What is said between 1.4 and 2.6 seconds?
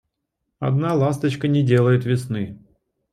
не делает весны.